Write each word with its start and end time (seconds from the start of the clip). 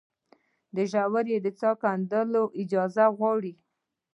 د 0.75 0.77
ژورې 0.91 1.37
څاه 1.59 1.75
کیندل 1.83 2.29
اجازه 2.61 3.05
غواړي؟ 3.17 3.53